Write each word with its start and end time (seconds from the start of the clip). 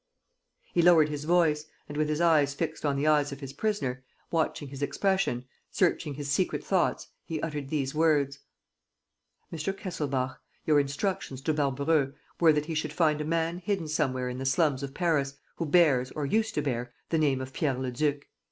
He 0.73 0.81
lowered 0.81 1.09
his 1.09 1.25
voice 1.25 1.65
and, 1.87 1.95
with 1.95 2.09
his 2.09 2.19
eyes 2.19 2.55
fixed 2.55 2.83
on 2.87 2.95
the 2.97 3.05
eyes 3.05 3.31
of 3.31 3.39
his 3.39 3.53
prisoner, 3.53 4.03
watching 4.31 4.69
his 4.69 4.81
expression, 4.81 5.45
searching 5.69 6.15
his 6.15 6.27
secret 6.27 6.63
thoughts, 6.63 7.09
he 7.23 7.39
uttered 7.39 7.69
these 7.69 7.93
words: 7.93 8.39
"Mr. 9.53 9.77
Kesselbach, 9.77 10.41
your 10.65 10.79
instructions 10.79 11.39
to 11.41 11.53
Barbareux 11.53 12.13
were 12.39 12.51
that 12.51 12.65
he 12.65 12.73
should 12.73 12.93
find 12.93 13.21
a 13.21 13.23
man 13.23 13.59
hidden 13.59 13.87
somewhere 13.87 14.27
in 14.27 14.39
the 14.39 14.45
slums 14.47 14.81
of 14.81 14.95
Paris 14.95 15.37
who 15.57 15.67
bears 15.67 16.09
or 16.13 16.25
used 16.25 16.55
to 16.55 16.63
bear 16.63 16.91
the 17.09 17.19
name 17.19 17.39
of 17.39 17.53
Pierre 17.53 17.75
Leduc. 17.77 18.25